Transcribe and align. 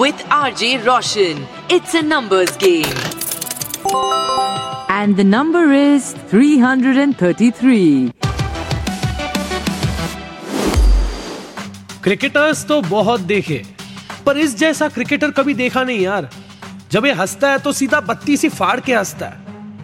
With 0.00 0.20
R 0.32 0.52
J 0.54 0.76
Roshan 0.84 1.46
it's 1.72 1.96
a 1.96 2.00
numbers 2.02 2.56
game 2.62 2.94
and 4.96 5.16
the 5.20 5.24
number 5.30 5.62
is 5.78 6.04
333. 6.32 8.12
Cricketers 12.02 12.64
तो 12.66 12.80
बहुत 12.82 13.20
देखे 13.20 13.62
पर 14.26 14.38
इस 14.38 14.56
जैसा 14.58 14.88
क्रिकेटर 14.88 15.30
कभी 15.30 15.54
देखा 15.54 15.82
नहीं 15.82 16.00
यार। 16.00 16.30
जब 16.92 17.06
ये 17.06 17.12
हंसता 17.12 17.50
है 17.50 17.58
तो 17.58 17.72
सीधा 17.72 18.00
बत्ती 18.00 18.36
सी 18.36 18.48
फाड़ 18.48 18.80
के 18.80 18.94
हंसता 18.94 19.26
है। 19.26 19.36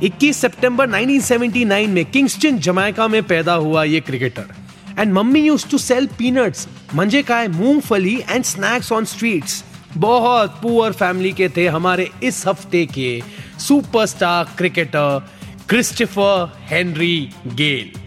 21 0.02 0.36
सितंबर 0.36 0.90
1979 0.90 1.86
में 1.88 2.04
किंगस्टन 2.04 2.58
जमैका 2.58 3.08
में 3.08 3.22
पैदा 3.22 3.54
हुआ 3.54 3.84
ये 3.84 4.00
cricketer 4.00 4.61
and 5.02 5.12
mummy 5.12 5.40
use 5.40 5.66
to 5.70 5.78
sell 5.78 6.06
peanuts 6.18 6.66
मंजे 6.94 7.22
काय 7.22 7.48
मूंगफली 7.48 8.14
एंड 8.30 8.44
स्नैक्स 8.44 8.92
ऑन 8.92 9.04
स्ट्रीट्स 9.04 9.62
बहुत 9.96 10.58
पुअर 10.62 10.92
फैमिली 10.92 11.32
के 11.32 11.48
थे 11.48 11.66
हमारे 11.68 12.08
इस 12.22 12.46
हफ़्ते 12.46 12.84
के 12.86 13.22
superstar 13.58 14.54
cricketer 14.58 15.28
Christopher 15.68 16.52
Henry 16.70 17.18
Gayle 17.54 18.00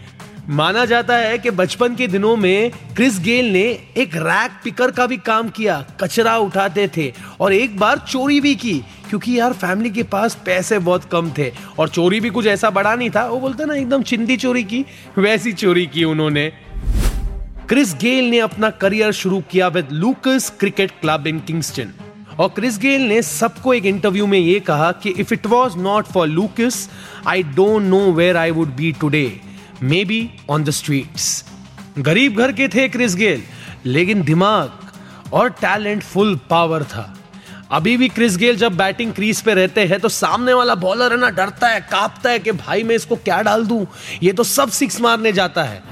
माना 0.48 0.84
जाता 0.84 1.16
है 1.16 1.38
कि 1.38 1.50
बचपन 1.50 1.94
के 1.94 2.06
दिनों 2.08 2.34
में 2.36 2.70
क्रिस 2.96 3.18
गेल 3.20 3.52
ने 3.52 3.62
एक 3.96 4.14
रैक 4.16 4.50
पिकर 4.64 4.90
का 4.90 5.06
भी 5.06 5.16
काम 5.16 5.48
किया, 5.48 5.84
कचरा 6.00 6.36
उठाते 6.38 6.86
थे 6.96 7.12
और 7.40 7.52
एक 7.52 7.78
बार 7.78 7.98
चोरी 7.98 8.40
भी 8.40 8.54
की, 8.54 8.78
क्योंकि 9.08 9.38
यार 9.38 9.52
फैमिली 9.52 9.90
के 9.90 10.02
पास 10.02 10.38
पैसे 10.46 10.78
बहुत 10.78 11.04
कम 11.04 11.30
थे 11.38 11.50
और 11.78 11.88
चोरी 11.88 12.20
भी 12.20 12.30
कुछ 12.30 12.46
ऐसा 12.46 12.70
बड़ा 12.70 12.94
नहीं 12.94 13.10
था, 13.10 13.26
वो 13.26 13.40
बोलते 13.40 13.64
ना, 13.64 13.74
एकदम 13.74 14.02
चिंदी 14.02 14.36
चोरी 14.36 14.64
की, 14.64 14.84
वैसी 15.18 15.52
चोरी 15.52 15.86
की 15.86 16.04
उन्होंने। 16.04 16.52
क्रिस 17.68 17.94
गेल 17.94 18.24
ने 18.24 18.38
अपना 18.38 18.68
करियर 18.70 19.12
शुरू 19.12 19.40
किया 19.50 19.68
with 19.68 19.88
Lucas 19.92 20.48
cricket 20.60 20.90
club 21.00 21.26
in 21.26 21.38
Kingston 21.40 21.88
और 22.38 22.48
क्रिस 22.48 22.78
गेल 22.78 23.02
ने 23.02 23.20
सबको 23.22 23.74
एक 23.74 23.86
इंटरव्यू 23.86 24.26
में 24.26 24.38
ये 24.38 24.60
कहा 24.60 24.90
कि 24.92 25.10
if 25.10 25.34
it 25.34 25.46
was 25.46 25.76
not 25.76 26.06
for 26.06 26.28
Lucas 26.28 26.88
I 27.26 27.42
don't 27.42 27.82
know 27.82 28.00
where 28.12 28.36
I 28.36 28.50
would 28.50 28.76
be 28.76 28.92
today 28.92 29.40
maybe 30.04 30.30
on 30.50 30.64
the 30.64 30.70
streets 30.70 31.44
गरीब 31.98 32.38
घर 32.38 32.52
के 32.52 32.68
थे 32.68 32.88
क्रिस 32.88 33.14
गेल, 33.16 33.42
लेकिन 33.86 34.22
दिमाग 34.22 35.32
और 35.32 35.50
टैलेंट 35.50 36.02
फुल 36.02 36.38
पावर 36.50 36.84
था। 36.84 37.12
अभी 37.72 37.96
भी 37.96 38.08
क्रिस 38.08 38.36
गेल 38.36 38.56
जब 38.56 38.76
बैटिंग 38.76 39.12
क्रीज 39.12 39.40
पे 39.42 39.54
रहते 39.54 39.84
हैं 39.84 40.00
तो 40.00 40.08
सामने 40.08 40.54
वाला 40.54 40.74
बॉलर 40.74 41.12
है 41.12 41.18
ना, 41.20 41.30
डरता 41.30 41.68
है, 41.68 41.80
कांपता 41.80 42.30
है 42.30 42.38
कि, 42.38 42.52
भाई, 42.52 42.82
मैं 42.82 42.96
इसको 42.96 43.16
क्या 43.16 43.42
डाल 43.42 43.66
दूँ? 43.66 43.86
ये 44.22 44.32
तो 44.32 44.44
सब 44.44 44.70
सिक्स 44.70 45.00
मारने 45.00 45.32
जाता 45.32 45.64
है। 45.64 45.82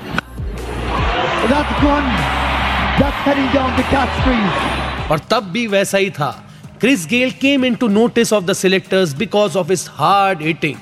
और 5.11 5.19
तब 5.19 5.43
भी 5.43 5.67
वैसा 5.67 5.99
ही 5.99 6.11
था। 6.11 6.51
Chris 6.81 7.07
Gayle 7.07 7.31
came 7.31 7.65
in 7.65 7.75
to 7.75 7.89
notice 7.89 8.33
of 8.33 8.45
the 8.45 8.53
selectors 8.53 9.15
because 9.15 9.59
of 9.59 9.73
इस 9.73 9.89
हार्ड 9.93 10.43
हिटिंग 10.43 10.77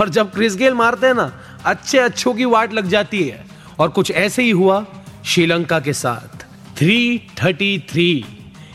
और 0.00 0.08
जब 0.08 0.32
क्रिस 0.32 0.56
गेल 0.56 0.74
मारते 0.74 1.06
हैं 1.06 1.14
ना, 1.14 1.32
अच्छे 1.64 1.98
अच्छों 1.98 2.34
की 2.34 2.44
वाट 2.44 2.72
लग 2.72 2.86
जाती 2.86 3.28
है। 3.28 3.44
और 3.78 3.88
कुछ 3.88 4.10
ऐसे 4.10 4.42
ही 4.42 4.50
हुआ 4.50 4.86
श्रीलंका 5.26 5.80
के 5.80 5.92
साथ। 5.92 6.46
333 6.78 8.24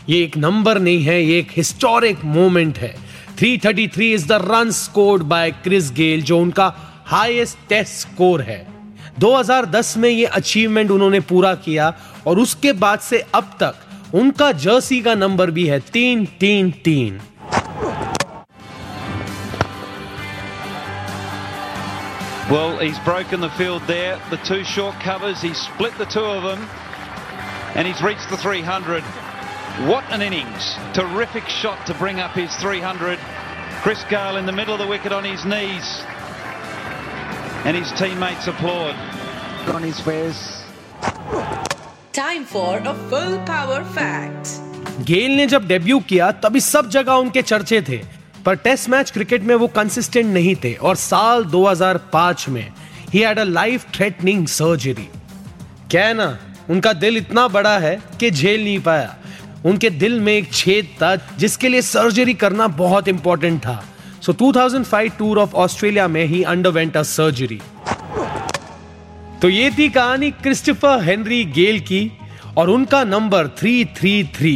ये 0.08 0.22
एक 0.22 0.36
नंबर 0.36 0.78
नहीं 0.78 1.04
है, 1.04 1.24
ये 1.24 1.38
एक 1.38 1.48
हिस्टोरिक 1.56 2.24
मोमेंट 2.24 2.78
है। 2.78 2.94
333 3.38 4.14
is 4.14 4.26
the 4.26 4.32
run 4.32 4.70
scored 4.70 5.22
by 5.22 5.50
Chris 5.50 5.92
Gayle 5.92 6.22
जो 6.22 6.38
उनका 6.38 6.74
हाईएस्ट 7.06 7.58
टेस्ट 7.68 7.92
स्कोर 7.92 8.42
है। 8.42 8.73
2010 9.19 9.95
में 9.97 10.09
ये 10.09 10.25
अचीवमेंट 10.25 10.91
उन्होंने 10.91 11.19
पूरा 11.31 11.53
किया 11.65 11.93
और 12.27 12.39
उसके 12.39 12.73
बाद 12.83 12.99
से 12.99 13.23
अब 13.35 13.51
तक 13.63 14.15
उनका 14.15 14.51
जर्सी 14.65 15.01
का 15.01 15.15
नंबर 15.15 15.51
भी 15.51 15.65
है 15.67 15.79
तीन 15.93 16.25
तीन 16.39 16.71
तीन 16.85 17.19
Well, 22.49 22.79
he's 22.79 22.97
broken 23.05 23.41
the 23.41 23.49
field 23.51 23.83
there. 23.85 24.19
The 24.31 24.37
two 24.37 24.63
short 24.63 24.95
covers, 25.01 25.39
he's 25.39 25.59
split 25.61 25.95
the 25.99 26.05
two 26.05 26.25
of 26.25 26.41
them, 26.41 26.67
and 27.75 27.87
he's 27.87 28.01
reached 28.01 28.27
the 28.31 28.37
300. 28.37 29.03
What 29.85 30.03
an 30.09 30.23
innings! 30.23 30.73
Terrific 30.95 31.47
shot 31.47 31.85
to 31.85 31.93
bring 31.93 32.19
up 32.19 32.31
his 32.31 32.55
300. 32.55 33.19
Chris 33.83 34.03
Gale 34.09 34.37
in 34.37 34.47
the 34.47 34.51
middle 34.51 34.73
of 34.73 34.79
the 34.79 34.87
wicket 34.87 35.13
on 35.13 35.23
his 35.23 35.45
knees, 35.45 36.01
And 37.66 37.76
his 37.76 37.92
teammates 37.92 38.46
applaud. 38.46 38.94
On 39.74 39.82
his 39.82 40.00
face. 40.00 40.42
Time 42.14 42.44
for 42.44 42.86
a 42.88 42.92
full 43.10 43.36
power 43.48 43.84
fact 43.94 45.02
Gayle 45.06 45.30
ने 45.36 45.46
जब 45.46 45.66
debut 45.68 45.98
किया 46.08 46.30
तभी 46.42 46.60
सब 46.60 46.90
जगह 46.90 47.12
उनके 47.12 47.42
चर्चे 47.42 47.80
थे। 47.88 47.96
पर 48.46 48.56
टेस्ट 48.56 48.88
मैच 48.88 49.10
क्रिकेट 49.10 49.42
में 49.42 49.54
वो 49.54 49.66
कंसिस्टेंट 49.76 50.26
नहीं 50.34 50.54
थे 50.64 50.72
और 50.74 50.96
साल 50.96 51.44
2005 51.44 52.48
में 52.48 52.66
ही 53.12 53.20
had 53.20 53.38
a 53.38 53.44
life 53.44 53.86
threatening 53.94 54.46
surgery 54.46 55.08
क्या 55.90 56.06
है 56.06 56.14
ना 56.14 56.38
उनका 56.70 56.92
दिल 56.92 57.16
इतना 57.16 57.46
बड़ा 57.48 57.78
है 57.78 57.96
कि 58.20 58.30
झेल 58.30 58.64
नहीं 58.64 58.78
पाया। 58.80 59.14
उनके 59.66 59.90
दिल 59.90 60.20
में 60.20 60.32
एक 60.32 60.52
छेद 60.52 60.86
था 61.02 61.14
जिसके 61.38 61.68
लिए 61.68 61.82
सर्जरी 61.82 62.34
करना 62.34 62.66
बहुत 62.78 63.08
इंपॉर्टेंट 63.08 63.60
था। 63.60 63.84
सो 64.24 64.32
2005 64.32 65.16
टूर 65.18 65.38
ऑफ़ 65.38 65.54
ऑस्ट्रेलिया 65.54 66.06
में 66.08 66.24
ही 66.24 66.42
अंडरवेंट 66.42 66.96
अ 66.96 67.02
सर्जरी 67.02 67.60
तो 69.42 69.48
ये 69.48 69.70
थी 69.70 69.88
कहानी 69.88 70.30
क्रिस्टोफर 70.30 71.02
हेनरी 71.02 71.44
गेल 71.54 71.80
की 71.80 72.00
और 72.56 72.70
उनका 72.70 73.02
नंबर 73.04 73.48
333 73.58 74.54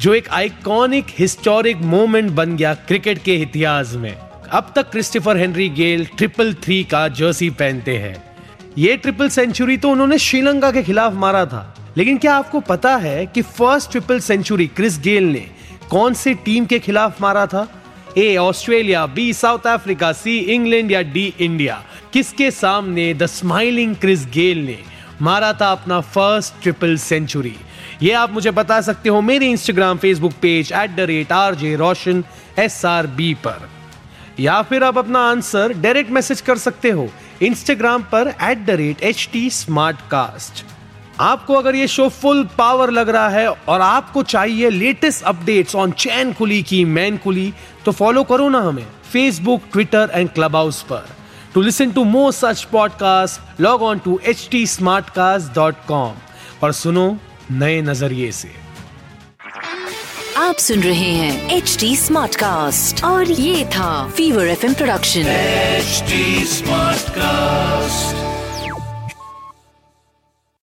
जो 0.00 0.14
एक 0.14 0.28
आइकॉनिक 0.28 1.04
हिस्टोरिक 1.18 1.82
मोमेंट 1.92 2.30
बन 2.30 2.56
गया 2.56 2.72
क्रिकेट 2.88 3.22
के 3.22 3.36
इतिहास 3.42 3.92
में। 3.94 4.10
अब 4.12 4.72
तक 4.76 4.90
Christopher 4.90 5.36
Henry 5.36 5.68
Gayle 5.68 6.04
triple 6.16 6.52
three 6.54 6.82
का 6.84 7.06
जर्सी 7.08 7.50
पहनते 7.50 7.96
हैं। 7.98 8.16
ये 8.78 8.96
ट्रिपल 8.96 9.28
सेंचुरी 9.28 9.76
तो 9.76 9.90
उन्होंने 9.90 10.18
श्रीलंका 10.18 10.70
के 10.70 10.82
खिलाफ 10.82 11.12
मारा 11.12 11.44
था। 11.46 11.62
लेकिन 11.96 12.18
क्या 12.18 12.34
आपको 12.36 12.60
पता 12.60 12.96
है 12.96 13.24
कि 13.26 13.42
first 13.42 13.90
triple 13.90 14.20
century 14.20 14.66
Chris 14.66 14.98
Gayle 14.98 15.32
ने 15.32 15.46
कौन 15.90 16.14
से 16.14 16.34
टीम 16.34 16.66
के 16.66 16.78
खिलाफ 16.78 17.22
मारा 17.22 17.46
था? 17.46 17.66
A, 18.18 18.36
Australia, 18.36 19.04
B, 19.06 19.32
South 19.32 19.66
Africa, 19.66 20.12
C, 20.12 20.38
England 20.54 20.90
या 20.92 21.00
डी, 21.02 21.32
इंडिया। 21.40 21.82
किसके 22.12 22.50
सामने 22.50 23.12
द 23.14 23.26
स्माइलिंग 23.26 23.94
क्रिस 23.96 24.26
गेल 24.26 24.64
ने 24.66 24.78
मारा 25.22 25.52
था 25.52 25.70
अपना 25.72 26.00
फ़र्स्ट 26.00 26.62
ट्रिपल 26.62 26.96
सेंचुरी? 26.96 27.54
ये 28.02 28.12
आप 28.12 28.32
मुझे 28.32 28.50
बता 28.50 28.80
सकते 28.80 29.08
हो 29.08 29.20
मेरे 29.20 29.46
Instagram 29.46 29.98
Facebook 29.98 30.32
page 30.42 30.72
at 30.72 30.96
the 30.96 31.00
rate 31.00 31.32
R 31.32 31.54
J 31.54 31.74
Roshan 31.76 32.24
S 32.58 32.84
R 32.84 33.06
B 33.06 33.32
पर। 33.46 33.68
या 34.40 34.60
फिर 34.62 34.84
आप 34.84 34.98
अपना 34.98 35.20
आंसर 35.30 35.72
डायरेक्ट 35.72 36.10
मैसेज 36.10 36.40
कर 36.40 36.58
सकते 36.58 36.90
हो 36.90 37.08
इंस्टाग्राम 37.42 38.02
पर 38.12 38.34
at 38.42 38.64
the 38.66 38.70
rate 38.70 39.02
H 39.02 39.28
T 39.32 39.48
Smartcast 40.10 40.64
आपको 41.20 41.54
अगर 41.54 41.74
ये 41.74 41.86
शो 41.88 42.08
फुल 42.08 42.42
पावर 42.58 42.90
लग 42.90 43.08
रहा 43.08 43.28
है 43.28 43.48
और 43.48 43.80
आपको 43.80 44.22
चाहिए 44.22 44.70
latest 44.70 45.24
updates 45.24 45.74
on 45.74 45.92
Chain 45.92 46.32
Kulii 46.32 46.62
Ki 46.62 46.84
Main 46.84 47.16
Kulii 47.16 47.52
तो 47.84 47.92
फॉलो 47.92 48.24
करो 48.24 48.48
ना 48.48 48.58
हमें 48.58 48.86
Facebook 49.12 49.62
Twitter 49.72 50.10
and 50.14 50.30
club 50.30 50.56
house 50.56 50.82
पर। 50.82 51.06
To 51.54 51.62
listen 51.62 51.90
to 51.90 52.04
more 52.04 52.32
such 52.32 52.62
podcast 52.62 53.60
log 53.60 53.82
on 53.82 53.98
to 53.98 54.18
H 54.24 54.48
T 54.50 54.66
Smartcast 55.10 55.54
dot 55.54 55.74
com 55.88 56.12
और 56.62 56.72
सुनो 56.72 57.06
नए 57.50 57.80
नज़रिए 57.82 58.32
से। 58.32 58.52
आप 60.36 60.56
सुन 60.56 60.80
रहे 60.80 61.12
हैं 61.12 61.56
एच 61.56 61.76
टी 61.80 61.96
स्मार्ट 61.96 62.36
कास्ट 62.36 63.04
और 63.04 63.30
ये 63.30 63.64
था 63.66 64.08
Fever 64.16 64.46
F 64.46 64.66
production 64.74 65.20
H 65.20 66.02
smart 66.48 67.04
Smartcast. 67.04 68.23